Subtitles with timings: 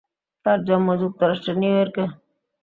[0.45, 2.03] তার জন্ম যুক্তরাষ্ট্রের নিউ ইয়র্কে।